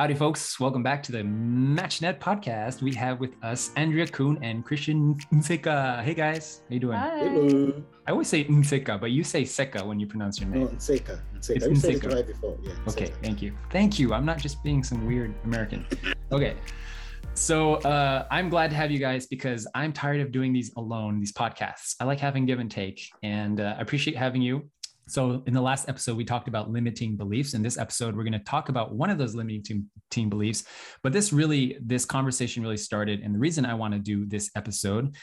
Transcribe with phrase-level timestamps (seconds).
[0.00, 0.58] Howdy, folks.
[0.58, 2.80] Welcome back to the MatchNet podcast.
[2.80, 6.02] We have with us Andrea Kuhn and Christian Nseka.
[6.02, 6.62] Hey, guys.
[6.70, 6.96] How you doing?
[6.96, 7.18] Hi.
[7.18, 7.82] Hello.
[8.06, 10.68] I always say Nseka, but you say Seka when you pronounce your No, name.
[10.68, 11.20] Nseka.
[11.36, 11.56] Nseka.
[11.56, 12.14] It's You said it Nseka.
[12.14, 12.56] right before.
[12.62, 12.72] Yeah.
[12.88, 13.52] Okay, thank you.
[13.68, 14.14] Thank you.
[14.14, 15.86] I'm not just being some weird American.
[16.32, 16.56] Okay.
[17.34, 21.20] So uh, I'm glad to have you guys because I'm tired of doing these alone,
[21.20, 21.96] these podcasts.
[22.00, 24.70] I like having give and take, and uh, I appreciate having you.
[25.10, 27.54] So in the last episode, we talked about limiting beliefs.
[27.54, 30.62] In this episode, we're going to talk about one of those limiting team beliefs.
[31.02, 34.50] But this really, this conversation really started, and the reason I want to do this
[34.54, 35.16] episode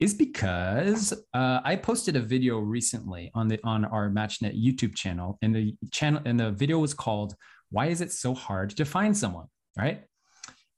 [0.00, 5.38] is because uh, I posted a video recently on the on our MatchNet YouTube channel,
[5.42, 7.34] and the channel and the video was called
[7.70, 10.04] "Why is it so hard to find someone?" Right?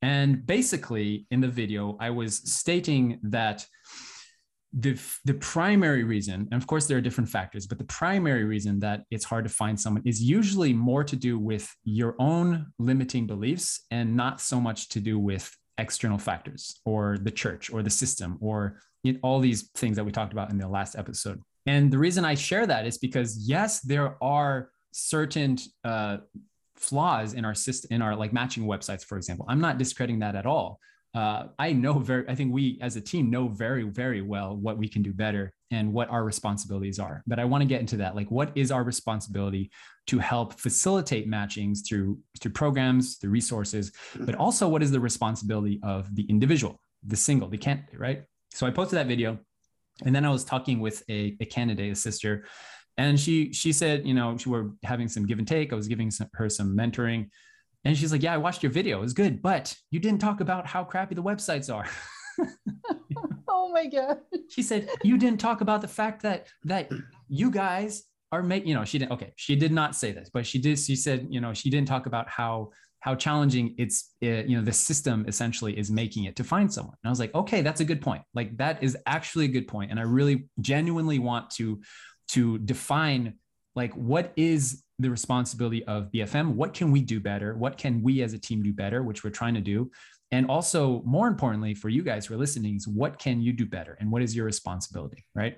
[0.02, 3.64] And basically, in the video, I was stating that
[4.72, 8.78] the the primary reason, and of course there are different factors, but the primary reason
[8.80, 13.26] that it's hard to find someone is usually more to do with your own limiting
[13.26, 17.90] beliefs and not so much to do with external factors or the church or the
[17.90, 18.80] system or
[19.22, 21.40] all these things that we talked about in the last episode.
[21.66, 26.18] And the reason I share that is because yes, there are certain uh,
[26.76, 29.46] flaws in our system, in our like matching websites, for example.
[29.48, 30.80] I'm not discrediting that at all.
[31.14, 34.76] Uh, I know very, I think we as a team know very, very well what
[34.76, 37.22] we can do better and what our responsibilities are.
[37.26, 38.14] But I want to get into that.
[38.14, 39.70] Like, what is our responsibility
[40.08, 45.80] to help facilitate matchings through through programs, through resources, but also what is the responsibility
[45.82, 48.22] of the individual, the single, the candidate, right?
[48.52, 49.38] So I posted that video,
[50.04, 52.46] and then I was talking with a, a candidate, a sister,
[52.96, 55.72] and she she said, you know, she were having some give and take.
[55.72, 57.28] I was giving some, her some mentoring,
[57.88, 58.98] and she's like, "Yeah, I watched your video.
[58.98, 61.86] It was good, but you didn't talk about how crappy the websites are."
[63.50, 64.18] Oh my god.
[64.48, 66.90] she said, "You didn't talk about the fact that that
[67.28, 69.12] you guys are making." You know, she didn't.
[69.12, 70.78] Okay, she did not say this, but she did.
[70.78, 74.62] She said, you know, she didn't talk about how how challenging it's uh, you know
[74.62, 77.80] the system essentially is making it to find someone and i was like okay that's
[77.80, 81.48] a good point like that is actually a good point and i really genuinely want
[81.48, 81.80] to
[82.26, 83.34] to define
[83.78, 87.54] like what is the responsibility of bfm what can we do better?
[87.56, 89.90] What can we as a team do better which we're trying to do?
[90.32, 93.64] And also more importantly for you guys who are listening is what can you do
[93.64, 93.96] better?
[94.00, 95.56] And what is your responsibility right?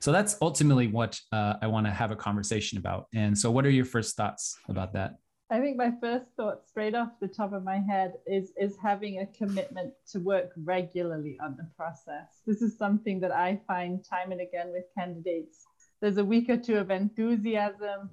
[0.00, 3.06] So that's ultimately what uh, i want to have a conversation about.
[3.14, 5.10] And so what are your first thoughts about that?
[5.48, 9.20] I think my first thought straight off the top of my head is is having
[9.20, 12.28] a commitment to work regularly on the process.
[12.46, 15.66] This is something that I find time and again with candidates.
[16.06, 18.10] There's a week or two of enthusiasm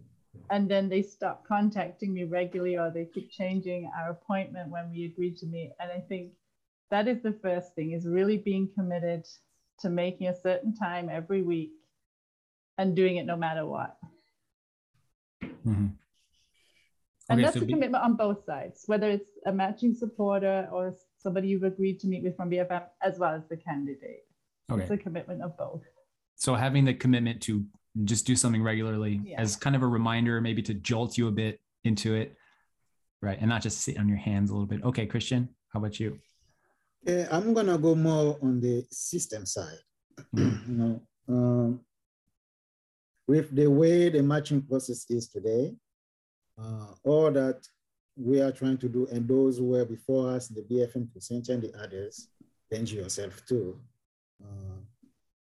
[0.50, 5.06] and then they stop contacting me regularly or they keep changing our appointment when we
[5.06, 5.74] agree to meet.
[5.80, 6.32] And I think
[6.90, 9.28] that is the first thing is really being committed
[9.82, 11.74] to making a certain time every week
[12.80, 13.96] and doing it no matter what.
[15.44, 15.70] mm-hmm.
[15.70, 15.96] And
[17.30, 20.96] Okay, that's so a be- commitment on both sides, whether it's a matching supporter or
[21.20, 24.26] somebody you've agreed to meet with from BFM, as well as the candidate.
[24.72, 25.84] It's a commitment of both.
[26.36, 27.64] so having the commitment to
[28.04, 29.40] just do something regularly Yeah.
[29.42, 32.36] as kind of a reminder maybe to jolt you a bit into it
[33.22, 36.00] right and not just sit on your hands a little bit okay christian how about
[36.00, 36.20] you
[37.06, 39.82] Yeah, I'm gonna go more on the system side.
[40.34, 40.68] Mhm.
[40.70, 41.86] you know, um,
[43.28, 45.76] with the way the matching process is today,
[46.58, 47.60] uh, all that
[48.16, 51.62] we are trying to do, and those who were before us, the BFM percent and
[51.62, 52.30] the others,
[52.72, 53.80] danger yourself too.
[54.44, 54.80] Uh,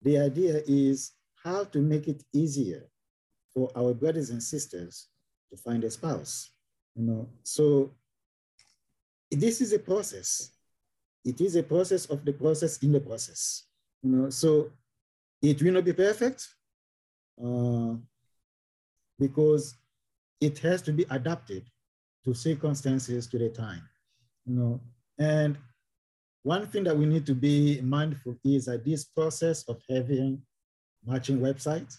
[0.03, 1.11] the idea is
[1.43, 2.89] how to make it easier
[3.53, 5.07] for our brothers and sisters
[5.49, 6.51] to find a spouse.
[6.95, 7.91] You know, so
[9.29, 10.51] this is a process.
[11.23, 13.63] It is a process of the process in the process.
[14.01, 14.71] You know, so
[15.41, 16.47] it will not be perfect
[17.43, 17.95] uh,
[19.19, 19.75] because
[20.39, 21.63] it has to be adapted
[22.25, 23.83] to circumstances to the time.
[24.45, 24.81] You know,
[25.19, 25.57] and
[26.43, 30.41] one thing that we need to be mindful is that this process of having
[31.05, 31.97] matching websites,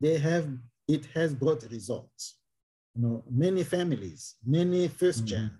[0.00, 0.48] they have
[0.88, 2.36] it has brought results.
[2.94, 5.28] You know, many families, many first mm.
[5.28, 5.50] gen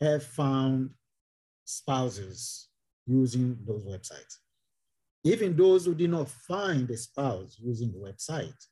[0.00, 0.90] have found
[1.64, 2.68] spouses
[3.06, 4.36] using those websites.
[5.24, 8.66] Even those who did not find a spouse using the website,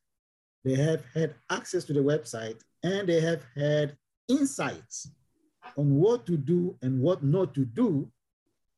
[0.64, 3.96] they have had access to the website and they have had
[4.28, 5.10] insights
[5.76, 8.10] on what to do and what not to do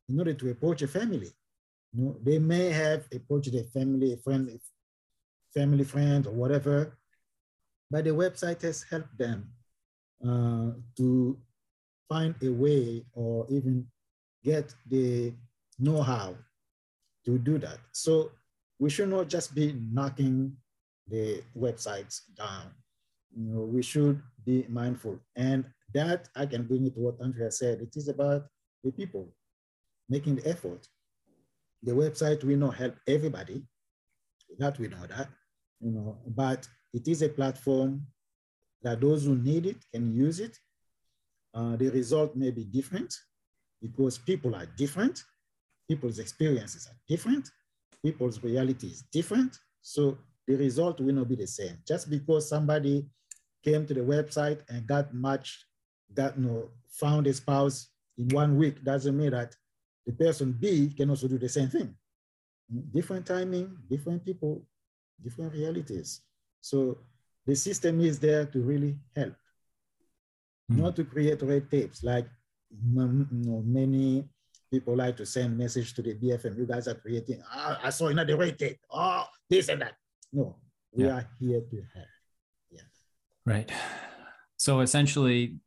[0.09, 1.31] in order to approach a family.
[1.93, 4.61] You know, they may have approached a family, friend,
[5.55, 6.99] family friend, or whatever,
[7.91, 9.51] but the website has helped them
[10.25, 11.39] uh, to
[12.09, 13.87] find a way or even
[14.45, 15.33] get the
[15.79, 16.35] know-how
[17.25, 17.79] to do that.
[17.93, 18.31] So
[18.79, 20.57] we should not just be knocking
[21.09, 22.73] the websites down.
[23.37, 25.19] You know, we should be mindful.
[25.37, 25.65] And
[25.95, 27.81] that I can bring it to what Andrea said.
[27.81, 28.47] It is about
[28.85, 29.29] the people
[30.09, 30.87] making the effort.
[31.83, 33.63] The website will not help everybody.
[34.59, 35.29] That we know that,
[35.81, 38.07] you know, but it is a platform
[38.83, 40.57] that those who need it can use it.
[41.55, 43.15] Uh, the result may be different
[43.81, 45.23] because people are different.
[45.89, 47.49] People's experiences are different.
[48.03, 49.57] People's reality is different.
[49.83, 51.79] So the result will not be the same.
[51.87, 53.07] Just because somebody
[53.65, 55.65] came to the website and got matched,
[56.15, 59.55] got you know, found a spouse in one week doesn't mean that
[60.09, 61.95] the person B can also do the same thing.
[62.95, 64.65] Different timing, different people,
[65.23, 66.23] different realities.
[66.63, 66.97] So
[67.45, 69.35] the system is there to really help,
[70.73, 70.79] mm.
[70.81, 72.25] not to create red tapes like
[72.73, 74.25] you know, many
[74.71, 76.57] people like to send message to the BFM.
[76.57, 79.93] You guys are creating, oh, I saw another red tape, oh, this and that.
[80.33, 80.57] No,
[80.93, 81.21] we yeah.
[81.21, 82.13] are here to help.
[82.71, 82.89] Yeah.
[83.45, 83.71] Right.
[84.57, 85.61] So essentially,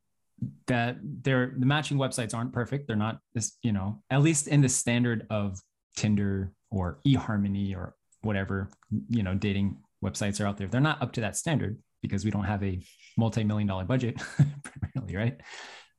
[0.67, 2.87] that they're the matching websites aren't perfect.
[2.87, 5.59] They're not this, you know, at least in the standard of
[5.95, 8.69] Tinder or eHarmony or whatever,
[9.09, 10.67] you know, dating websites are out there.
[10.67, 12.81] They're not up to that standard because we don't have a
[13.17, 14.17] multi-million dollar budget
[14.93, 15.41] primarily, right?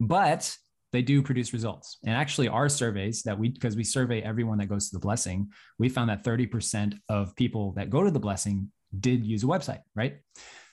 [0.00, 0.56] But
[0.92, 1.98] they do produce results.
[2.04, 5.48] And actually, our surveys that we, because we survey everyone that goes to the blessing,
[5.78, 9.80] we found that 30% of people that go to the blessing did use a website,
[9.94, 10.16] right?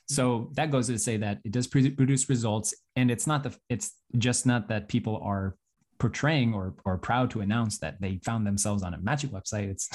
[0.10, 3.92] So that goes to say that it does produce results, and it's not the it's
[4.18, 5.56] just not that people are
[6.00, 9.70] portraying or or proud to announce that they found themselves on a magic website.
[9.70, 9.90] It's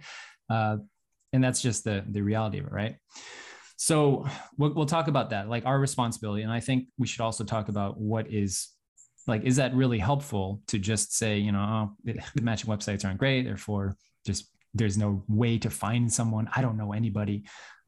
[0.50, 0.76] uh,
[1.32, 2.96] and that's just the the reality of it, right?
[3.76, 4.26] So
[4.56, 7.68] we'll, we'll talk about that, like our responsibility, and I think we should also talk
[7.68, 8.68] about what is
[9.26, 13.18] like is that really helpful to just say you know oh, the matching websites aren't
[13.18, 13.94] great therefore
[14.26, 17.44] just there's no way to find someone i don't know anybody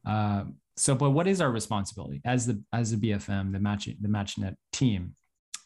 [0.07, 0.43] uh,
[0.77, 4.55] so but what is our responsibility as the as the bfm the match the matchnet
[4.71, 5.13] team?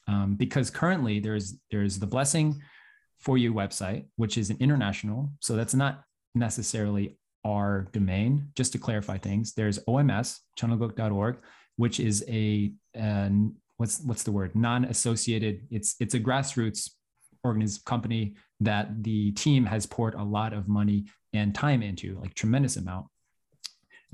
[0.07, 2.61] Um, because currently there's there's the blessing
[3.19, 6.03] for you website which is an international so that's not
[6.35, 8.49] necessarily our domain.
[8.55, 11.37] Just to clarify things there's oms chunilguk.org
[11.77, 14.55] which is a an, what's what's the word?
[14.55, 16.91] Non-associated it's it's a grassroots
[17.43, 22.33] organized company that the team has poured a lot of money and time into like
[22.33, 23.05] tremendous amount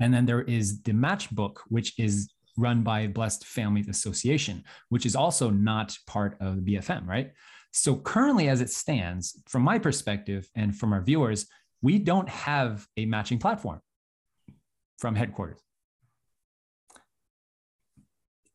[0.02, 5.16] and then there is the matchbook which is run by blessed families association which is
[5.16, 7.32] also not part of bfm right
[7.72, 11.46] so currently as it stands from my perspective and from our viewers
[11.80, 13.80] we don't have a matching platform
[14.98, 15.60] from headquarters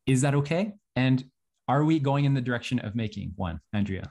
[0.05, 1.23] is that okay and
[1.67, 4.09] are we going in the direction of making one, Andrea?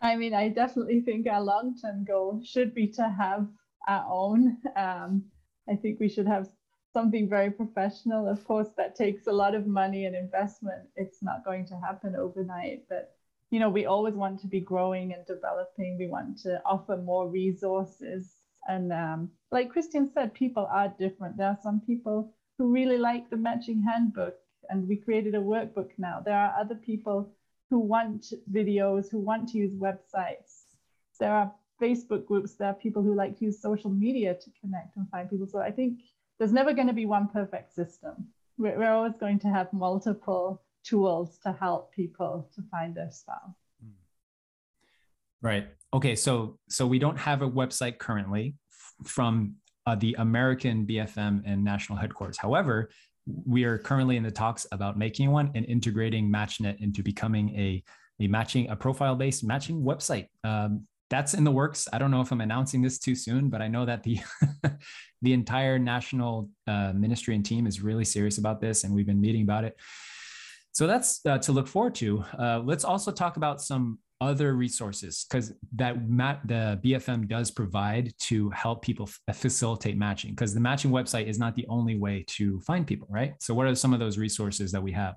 [0.00, 3.48] I mean, I definitely think our long term goal should be to have
[3.88, 4.58] our own.
[4.76, 5.24] Um,
[5.68, 6.48] I think we should have
[6.92, 8.28] something very professional.
[8.28, 10.88] Of course, that takes a lot of money and investment.
[10.96, 13.14] It's not going to happen overnight, but
[13.50, 15.96] you know, we always want to be growing and developing.
[15.98, 18.32] We want to offer more resources.
[18.66, 21.36] And um, like Christian said, people are different.
[21.36, 24.34] There are some people who really like the matching handbook
[24.70, 26.20] and we created a workbook now.
[26.24, 27.32] There are other people
[27.70, 30.64] who want videos, who want to use websites.
[31.20, 34.96] There are Facebook groups, there are people who like to use social media to connect
[34.96, 35.46] and find people.
[35.46, 36.00] So I think
[36.38, 38.28] there's never going to be one perfect system.
[38.58, 43.56] We're, we're always going to have multiple tools to help people to find their spouse.
[45.42, 45.66] Right.
[45.92, 46.16] Okay.
[46.16, 48.56] So so we don't have a website currently
[49.04, 52.38] from uh, the American BFM and national headquarters.
[52.38, 52.88] However,
[53.26, 57.82] we are currently in the talks about making one and integrating MatchNet into becoming a,
[58.20, 60.28] a matching, a profile based matching website.
[60.44, 61.86] Um, that's in the works.
[61.92, 64.18] I don't know if I'm announcing this too soon, but I know that the
[65.22, 69.20] the entire national uh, ministry and team is really serious about this, and we've been
[69.20, 69.78] meeting about it.
[70.72, 72.24] So that's uh, to look forward to.
[72.36, 78.12] Uh, let's also talk about some other resources because that mat, the BFM does provide
[78.18, 82.24] to help people f- facilitate matching because the matching website is not the only way
[82.26, 83.34] to find people, right?
[83.40, 85.14] So, what are some of those resources that we have?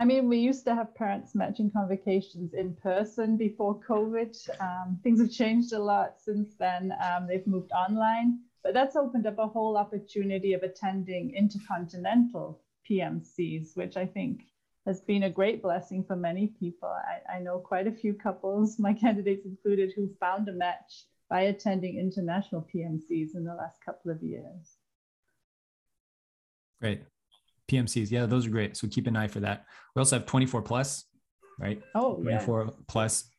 [0.00, 4.32] I mean, we used to have parents matching convocations in person before COVID.
[4.60, 6.94] Um, things have changed a lot since then.
[7.04, 13.76] Um, they've moved online, but that's opened up a whole opportunity of attending intercontinental PMCs,
[13.76, 14.42] which I think
[14.86, 16.88] has been a great blessing for many people.
[16.88, 21.42] I, I know quite a few couples, my candidates included, who found a match by
[21.42, 24.76] attending international PMCs in the last couple of years.
[26.80, 27.02] Great.
[27.68, 28.76] PMCs, yeah, those are great.
[28.76, 29.64] So keep an eye for that.
[29.94, 31.04] We also have 24 plus,
[31.58, 31.82] right?
[31.94, 32.70] Oh, 24 yeah.
[32.88, 33.30] plus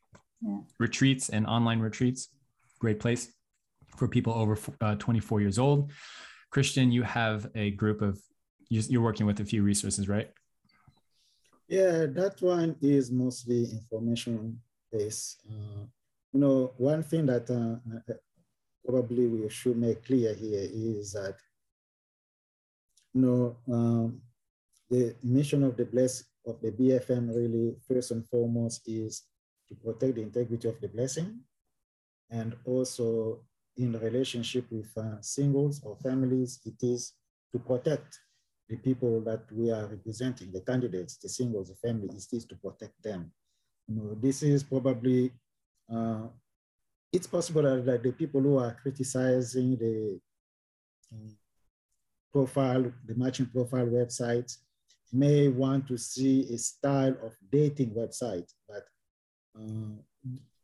[0.42, 0.58] yeah.
[0.80, 2.30] retreats and online retreats.
[2.80, 3.32] Great place
[3.98, 5.92] for people over uh, 24 years old.
[6.52, 8.20] Christian, you have a group of
[8.70, 10.30] you're working with a few resources, right?
[11.68, 14.60] Yeah, that one is mostly information
[14.92, 15.42] based.
[15.50, 15.86] Uh,
[16.34, 18.14] you know, one thing that uh,
[18.86, 21.36] probably we should make clear here is that,
[23.14, 24.22] you know, um,
[24.90, 29.24] the mission of the bless of the BFM really first and foremost is
[29.68, 31.40] to protect the integrity of the blessing
[32.30, 33.42] and also
[33.78, 37.14] in relationship with uh, singles or families, it is
[37.52, 38.20] to protect
[38.68, 42.56] the people that we are representing, the candidates, the singles, the family, it is to
[42.56, 43.32] protect them.
[43.88, 45.32] You know, this is probably,
[45.92, 46.28] uh,
[47.12, 50.20] it's possible that, that, the people who are criticizing the
[51.12, 51.36] um,
[52.32, 54.58] profile, the matching profile websites
[55.12, 58.84] may want to see a style of dating website, but
[59.60, 59.96] uh,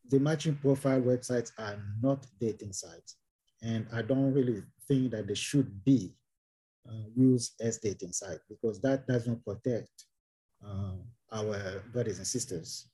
[0.10, 3.18] the matching profile websites are not dating sites.
[3.62, 6.16] And I don't really think that they should be
[6.88, 9.90] uh, used as dating sites because that does not protect
[10.64, 10.94] uh,
[11.32, 12.88] our brothers and sisters.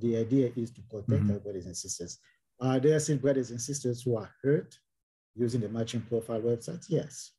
[0.00, 1.32] The idea is to protect mm-hmm.
[1.32, 2.18] our brothers and sisters.
[2.60, 4.76] Are there still brothers and sisters who are hurt
[5.36, 6.86] using the matching profile websites?
[6.88, 7.30] Yes.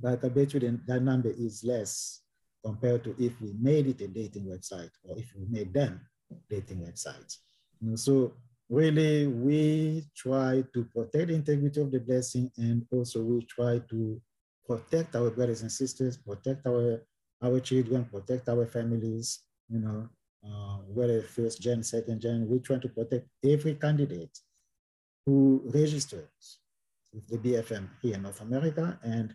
[0.00, 2.20] But I bet you that number is less
[2.64, 6.00] compared to if we made it a dating website or if we made them
[6.48, 7.38] dating websites.
[7.82, 8.34] And so
[8.68, 14.20] really we try to protect the integrity of the blessing and also we try to
[14.66, 17.02] protect our brothers and sisters, protect our,
[17.42, 20.08] our children, protect our families, you know,
[20.44, 24.38] uh, whether first gen, second gen, we try to protect every candidate
[25.26, 26.58] who registers
[27.12, 28.98] with the BFM here in North America.
[29.02, 29.34] And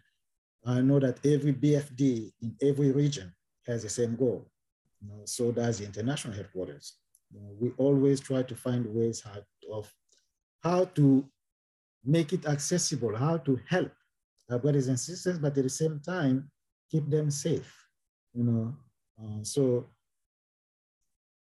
[0.66, 3.34] I know that every BFD in every region
[3.66, 4.50] has the same goal.
[5.01, 6.96] You know, so does the international headquarters.
[7.32, 9.92] You know, we always try to find ways how, of
[10.62, 11.25] how to
[12.04, 13.92] make it accessible, how to help
[14.50, 16.50] and sisters, but at the same time,
[16.89, 17.72] keep them safe.
[18.34, 18.75] You know,
[19.22, 19.86] uh, so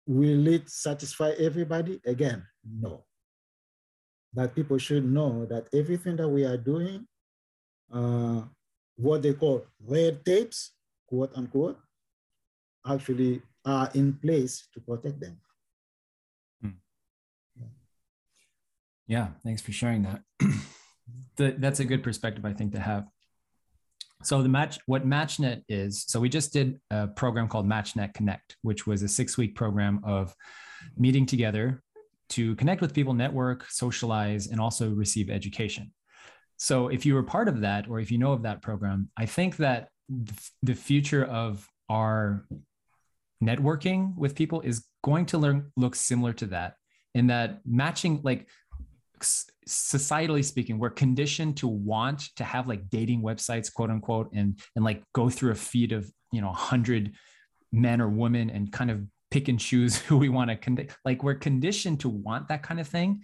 [0.06, 2.00] will it satisfy everybody?
[2.06, 3.04] Again, no.
[4.34, 7.06] But people should know that everything that we are doing,
[7.92, 8.42] uh,
[9.02, 10.72] what they call red tapes,
[11.06, 11.78] quote unquote,
[12.86, 15.38] actually are in place to protect them.
[16.60, 16.70] Hmm.
[19.06, 20.22] Yeah, thanks for sharing that.
[21.60, 23.06] that's a good perspective, I think, to have.
[24.22, 28.56] So the match, what MatchNet is, so we just did a program called MatchNet Connect,
[28.62, 30.32] which was a six-week program of
[30.96, 31.82] meeting together
[32.30, 35.92] to connect with people, network, socialize, and also receive education.
[36.62, 39.26] So if you were part of that, or if you know of that program, I
[39.26, 39.88] think that
[40.62, 42.46] the future of our
[43.42, 46.74] networking with people is going to learn look similar to that
[47.16, 48.46] in that matching like
[49.66, 54.84] societally speaking we're conditioned to want to have like dating websites quote unquote and and
[54.84, 57.12] like go through a feed of you know 100
[57.72, 59.02] men or women and kind of
[59.32, 62.78] pick and choose who we want to con- like we're conditioned to want that kind
[62.78, 63.20] of thing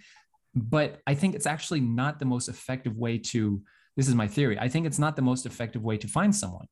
[0.55, 3.61] but i think it's actually not the most effective way to
[3.95, 6.65] this is my theory i think it's not the most effective way to find someone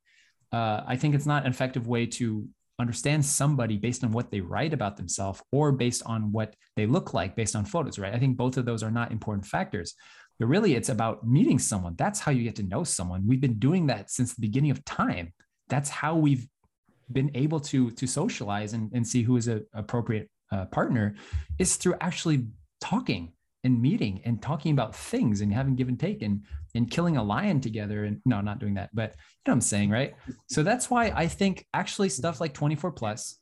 [0.51, 2.47] uh, i think it's not an effective way to
[2.79, 7.13] understand somebody based on what they write about themselves or based on what they look
[7.13, 8.13] like based on photos, right?
[8.13, 9.95] I think both of those are not important factors.
[10.39, 11.95] But really, it's about meeting someone.
[11.97, 13.25] That's how you get to know someone.
[13.25, 15.33] We've been doing that since the beginning of time.
[15.67, 16.47] That's how we've
[17.11, 21.15] been able to to socialize and, and see who is an appropriate uh, partner
[21.57, 22.47] is through actually
[22.81, 23.33] talking
[23.67, 26.41] and meeting and talking about things and having give and take and
[26.73, 29.61] and killing a lion together and no not doing that but you know what i'm
[29.61, 30.15] saying right?
[30.47, 33.37] So that's why i think actually stuff like 24 plus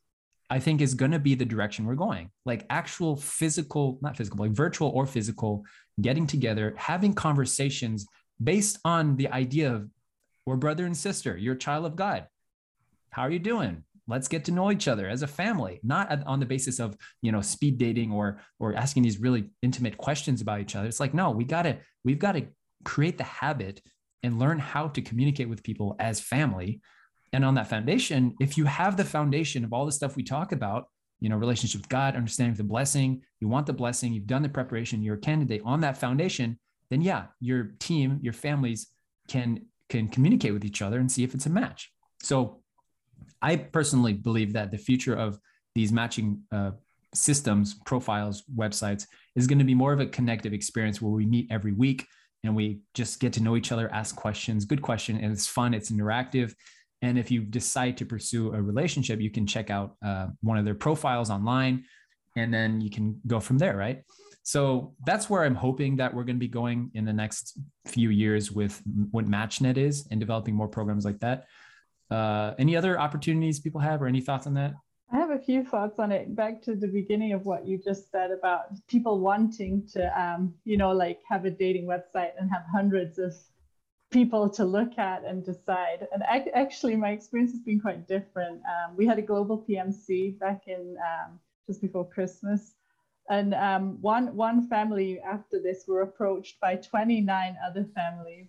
[0.50, 2.30] i think is going to be the direction we're going.
[2.44, 5.64] Like actual physical not physical like virtual or physical
[6.00, 8.06] getting together having conversations
[8.42, 9.88] based on the idea of
[10.44, 12.26] we're brother and sister you're a child of god.
[13.10, 16.40] How are you doing let's get to know each other as a family not on
[16.40, 20.60] the basis of you know speed dating or or asking these really intimate questions about
[20.60, 20.88] each other.
[20.88, 22.46] It's like no we got to we've got to
[22.84, 23.80] create the habit
[24.22, 26.80] and learn how to communicate with people as family.
[27.32, 30.52] And on that foundation if you have the foundation of all the stuff we talk
[30.52, 30.86] about
[31.20, 34.48] you know relationship with god understanding the blessing you want the blessing you've done the
[34.48, 36.58] preparation you're a candidate on that foundation
[36.88, 38.86] then yeah your team your families
[39.28, 41.92] can can communicate with each other and see if it's a match.
[42.22, 42.62] So
[43.42, 45.38] I personally believe that the future of
[45.74, 46.72] these matching uh,
[47.14, 51.48] systems, profiles, websites is going to be more of a connective experience where we meet
[51.50, 52.06] every week
[52.44, 55.74] and we just get to know each other, ask questions, good question, and it's fun,
[55.74, 56.54] it's interactive.
[57.02, 60.64] And if you decide to pursue a relationship, you can check out uh, one of
[60.64, 61.84] their profiles online
[62.36, 64.02] and then you can go from there, right?
[64.42, 68.10] So that's where I'm hoping that we're going to be going in the next few
[68.10, 71.46] years with what MatchNet is and developing more programs like that.
[72.10, 74.74] Uh, any other opportunities people have, or any thoughts on that?
[75.12, 76.34] I have a few thoughts on it.
[76.34, 80.76] Back to the beginning of what you just said about people wanting to, um, you
[80.76, 83.34] know, like have a dating website and have hundreds of
[84.10, 86.06] people to look at and decide.
[86.12, 86.22] And
[86.54, 88.62] actually, my experience has been quite different.
[88.62, 92.74] Um, we had a global PMC back in um, just before Christmas,
[93.28, 98.48] and um, one one family after this were approached by 29 other families,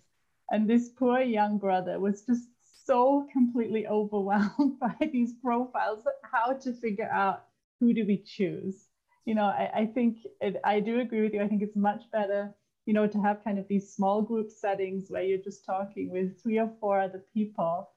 [0.50, 2.48] and this poor young brother was just
[2.88, 6.04] so completely overwhelmed by these profiles.
[6.22, 7.44] How to figure out
[7.80, 8.86] who do we choose?
[9.26, 11.42] You know, I, I think it, I do agree with you.
[11.42, 12.54] I think it's much better
[12.88, 16.42] you know, to have kind of these small group settings where you're just talking with
[16.42, 17.90] three or four other people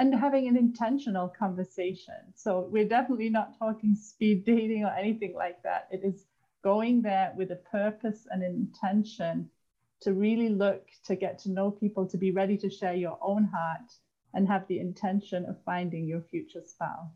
[0.00, 2.16] and having an intentional conversation.
[2.34, 5.86] So we're definitely not talking speed dating or anything like that.
[5.92, 6.26] It is
[6.64, 9.48] going there with a purpose and an intention
[10.00, 13.44] to really look to get to know people, to be ready to share your own
[13.44, 13.92] heart
[14.34, 17.10] and have the intention of finding your future spouse.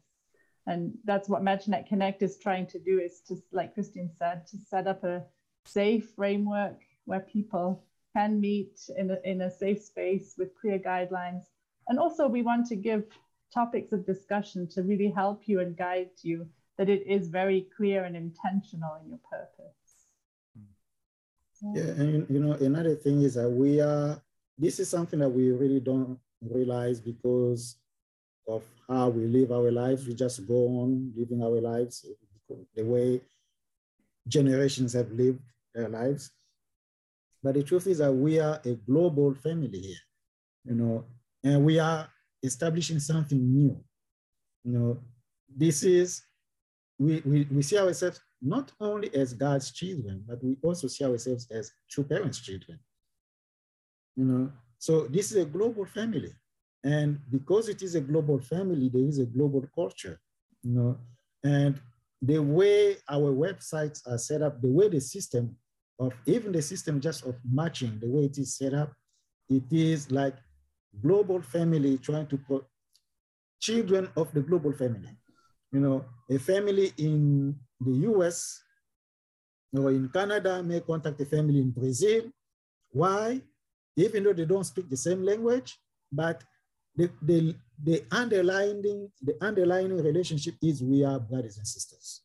[0.67, 4.59] And that's what MatchNet Connect is trying to do is to, like Christine said, to
[4.59, 5.25] set up a
[5.65, 11.45] safe framework where people can meet in a, in a safe space with clear guidelines.
[11.89, 13.05] And also, we want to give
[13.55, 18.05] topics of discussion to really help you and guide you that it is very clear
[18.05, 19.77] and intentional in your purpose.
[21.75, 24.21] Yeah, and you know, another thing is that we are,
[24.59, 27.77] this is something that we really don't realize because
[28.49, 30.07] of how we live our lives.
[30.07, 32.07] We just go on living our lives
[32.75, 33.21] the way
[34.29, 35.41] generations have lived
[35.75, 36.31] their lives.
[37.43, 40.05] But the truth is that we are a global family here,
[40.65, 41.05] you know,
[41.45, 42.09] and we are
[42.43, 43.79] establishing something new.
[44.65, 44.99] You know,
[45.55, 46.23] this is,
[46.99, 51.47] we, we, we see ourselves not only as God's children, but we also see ourselves
[51.51, 52.79] as true parents' children.
[54.17, 54.53] You know,
[54.87, 56.33] so this is a global family.
[56.85, 60.21] And because it is a global family, there is a global culture,
[60.63, 60.97] you know,
[61.43, 61.81] and
[62.23, 65.57] the way our websites are set up, the way the system
[65.99, 68.93] of even the system just of matching, the way it is set up,
[69.49, 70.37] it is like
[71.03, 72.65] global family trying to put
[73.61, 75.11] children of the global family.
[75.73, 78.63] You know, a family in the US
[79.77, 82.31] or in Canada may contact a family in Brazil.
[82.91, 83.43] Why?
[83.97, 85.79] Even though they don't speak the same language,
[86.13, 86.45] but
[86.97, 92.23] the, the, the underlying the underlying relationship is we are brothers and sisters.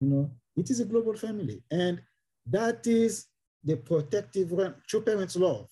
[0.00, 1.62] You know, it is a global family.
[1.70, 2.00] And
[2.46, 3.26] that is
[3.62, 4.52] the protective,
[4.86, 5.68] true parents' love.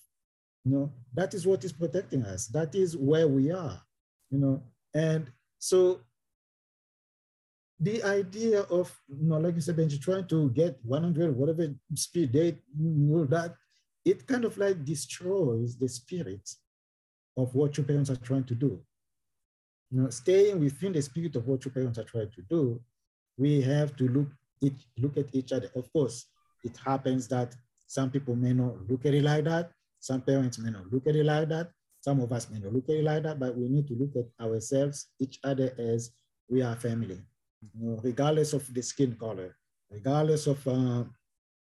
[0.63, 2.47] You know, that is what is protecting us.
[2.47, 3.81] That is where we are,
[4.29, 4.63] you know.
[4.93, 6.01] And so
[7.79, 12.31] the idea of, you know, like you said, Benji, trying to get 100, whatever speed
[12.31, 13.55] date, you know, that
[14.05, 16.49] it kind of like destroys the spirit
[17.37, 18.79] of what your parents are trying to do.
[19.89, 22.81] You know, staying within the spirit of what your parents are trying to do,
[23.37, 24.27] we have to look,
[24.61, 25.69] it, look at each other.
[25.75, 26.27] Of course,
[26.63, 27.55] it happens that
[27.87, 29.71] some people may not look at it like that.
[29.99, 31.71] Some parents may not look at it like that.
[31.99, 34.15] Some of us may not look at it like that, but we need to look
[34.15, 36.11] at ourselves, each other as
[36.49, 37.19] we are family,
[37.61, 39.55] you know, regardless of the skin color,
[39.91, 41.03] regardless of uh,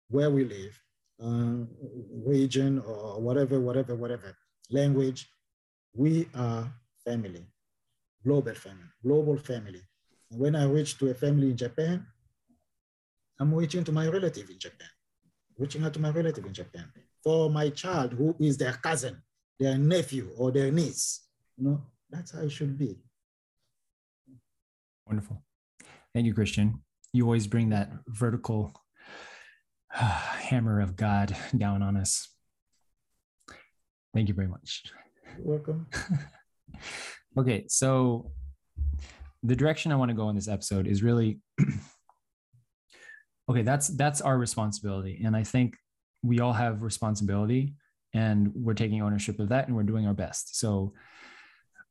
[0.09, 0.79] where we live,
[1.23, 1.65] uh,
[2.25, 4.37] region or whatever, whatever, whatever,
[4.71, 5.29] language,
[5.95, 6.71] we are
[7.05, 7.47] family,
[8.25, 9.83] global family, global family.
[10.31, 12.07] And when I reach to a family in Japan,
[13.39, 14.89] I'm reaching to my relative in Japan,
[15.59, 16.91] reaching out to my relative in Japan
[17.23, 19.23] for my child who is their cousin,
[19.59, 21.23] their nephew, or their niece.
[21.57, 22.97] You know, that's how it should be.
[25.07, 25.43] Wonderful.
[26.15, 26.83] Thank you, Christian.
[27.13, 28.73] You always bring that vertical
[29.99, 32.29] uh, hammer of God down on us.
[34.15, 34.85] Thank you very much.
[35.37, 35.87] You're welcome.
[37.39, 38.31] okay, so
[39.43, 41.41] the direction I want to go in this episode is really
[43.49, 45.77] okay that's that's our responsibility and i think
[46.23, 47.75] we all have responsibility
[48.15, 50.93] and we're taking ownership of that and we're doing our best so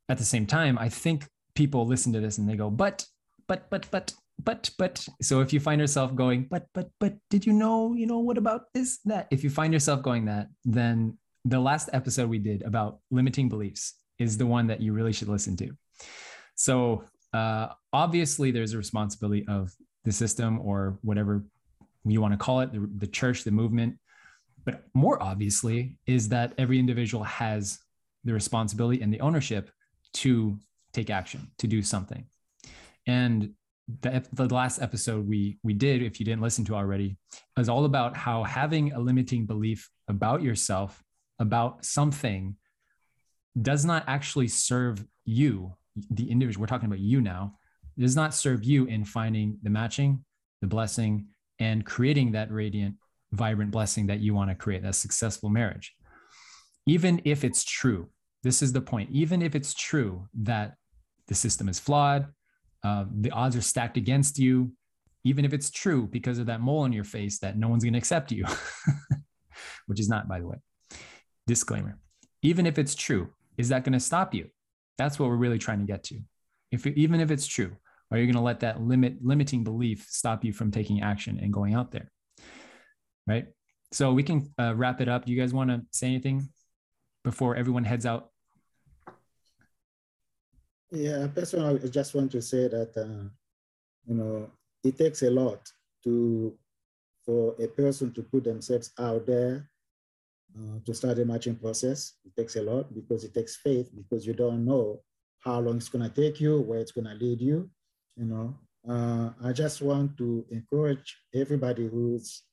[0.09, 3.05] at the same time i think people listen to this and they go but
[3.47, 7.45] but but but but but so if you find yourself going but but but did
[7.45, 11.17] you know you know what about this that if you find yourself going that then
[11.45, 15.29] the last episode we did about limiting beliefs is the one that you really should
[15.29, 15.71] listen to
[16.55, 19.73] so uh, obviously there's a responsibility of
[20.05, 21.43] the system or whatever
[22.05, 23.97] you want to call it, the, the church, the movement.
[24.63, 27.79] But more obviously, is that every individual has
[28.23, 29.69] the responsibility and the ownership
[30.13, 30.57] to
[30.93, 32.25] take action, to do something.
[33.05, 33.53] And
[34.01, 37.17] the, the last episode we we did, if you didn't listen to already,
[37.57, 41.03] is all about how having a limiting belief about yourself,
[41.39, 42.55] about something,
[43.61, 45.73] does not actually serve you,
[46.09, 47.57] the individual, we're talking about you now,
[47.97, 50.23] does not serve you in finding the matching,
[50.61, 51.27] the blessing,
[51.59, 52.95] and creating that radiant,
[53.31, 55.93] vibrant blessing that you want to create, that successful marriage.
[56.85, 58.09] Even if it's true,
[58.43, 60.75] this is the point, even if it's true that
[61.27, 62.27] the system is flawed,
[62.85, 64.71] uh, the odds are stacked against you,
[65.23, 67.93] even if it's true because of that mole on your face that no one's going
[67.93, 68.45] to accept you,
[69.87, 70.57] which is not, by the way.
[71.47, 71.97] Disclaimer.
[72.43, 74.49] Even if it's true, is that going to stop you?
[74.99, 76.19] That's what we're really trying to get to.
[76.71, 77.75] If even if it's true,
[78.11, 81.51] are you going to let that limit limiting belief stop you from taking action and
[81.51, 82.11] going out there?
[83.25, 83.47] Right.
[83.93, 85.25] So we can uh, wrap it up.
[85.25, 86.49] Do you guys want to say anything
[87.23, 88.29] before everyone heads out?
[90.91, 93.27] Yeah, personally, I just want to say that uh,
[94.05, 94.51] you know
[94.83, 95.69] it takes a lot
[96.03, 96.57] to
[97.25, 99.67] for a person to put themselves out there
[100.57, 102.13] uh, to start a matching process.
[102.23, 105.01] It takes a lot because it takes faith because you don't know
[105.39, 107.69] how long it's going to take you, where it's going to lead you.
[108.15, 108.55] You know,
[108.87, 112.43] uh, I just want to encourage everybody who's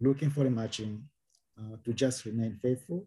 [0.00, 1.04] looking for a matching
[1.58, 3.06] uh, to just remain faithful,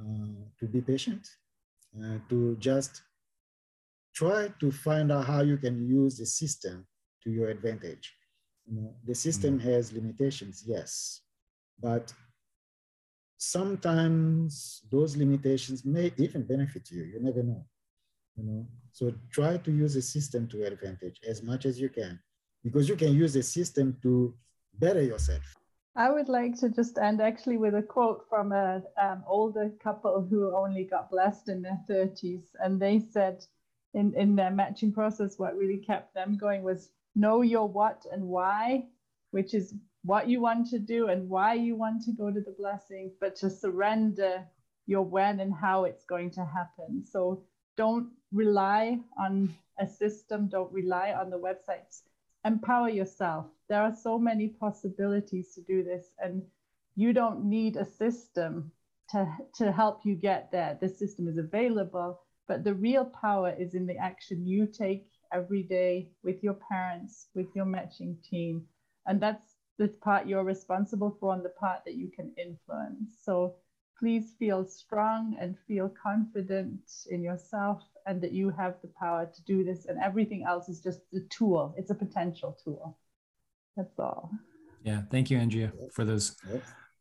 [0.00, 1.28] uh, to be patient,
[2.28, 3.02] to just
[4.14, 6.86] try to find out how you can use the system
[7.22, 8.14] to your advantage.
[8.66, 9.68] You know, the system mm-hmm.
[9.68, 11.22] has limitations, yes,
[11.80, 12.12] but
[13.38, 17.04] sometimes those limitations may even benefit you.
[17.04, 17.64] You never know.
[18.36, 21.88] You know, so try to use the system to your advantage as much as you
[21.88, 22.20] can,
[22.62, 24.34] because you can use the system to
[24.78, 25.42] better yourself.
[25.96, 30.26] I would like to just end actually with a quote from an um, older couple
[30.28, 32.44] who only got blessed in their 30s.
[32.62, 33.44] And they said
[33.94, 38.22] in, in their matching process, what really kept them going was know your what and
[38.22, 38.86] why,
[39.30, 42.54] which is what you want to do and why you want to go to the
[42.58, 44.44] blessing, but to surrender
[44.86, 47.04] your when and how it's going to happen.
[47.04, 47.42] So
[47.76, 52.02] don't rely on a system, don't rely on the websites.
[52.44, 53.46] Empower yourself.
[53.68, 56.42] There are so many possibilities to do this, and
[56.96, 58.72] you don't need a system
[59.10, 59.26] to,
[59.56, 60.78] to help you get there.
[60.80, 62.20] The system is available,
[62.50, 67.28] but the real power is in the action you take every day with your parents,
[67.32, 68.64] with your matching team.
[69.06, 73.12] And that's the part you're responsible for and the part that you can influence.
[73.22, 73.54] So
[73.96, 79.42] please feel strong and feel confident in yourself and that you have the power to
[79.44, 79.86] do this.
[79.86, 82.98] And everything else is just a tool, it's a potential tool.
[83.76, 84.28] That's all.
[84.82, 85.02] Yeah.
[85.08, 86.34] Thank you, Andrea, for those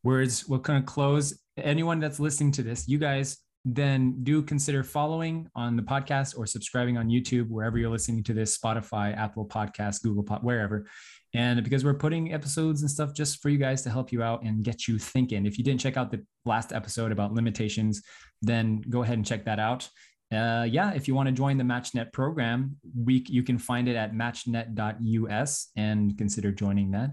[0.03, 0.47] words.
[0.47, 1.41] We'll kind of close.
[1.57, 6.45] Anyone that's listening to this, you guys then do consider following on the podcast or
[6.45, 10.85] subscribing on YouTube, wherever you're listening to this Spotify, Apple Podcast, Google, Pod, wherever.
[11.33, 14.43] And because we're putting episodes and stuff just for you guys to help you out
[14.43, 15.45] and get you thinking.
[15.45, 18.01] If you didn't check out the last episode about limitations,
[18.41, 19.87] then go ahead and check that out.
[20.31, 23.95] Uh, yeah, if you want to join the MatchNet program, we you can find it
[23.95, 27.11] at matchnet.us and consider joining that.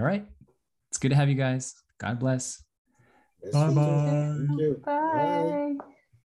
[0.00, 0.26] All right,
[0.90, 1.74] it's good to have you guys.
[1.98, 2.67] God bless.
[3.52, 4.18] Bye bye.
[4.84, 5.78] Bye.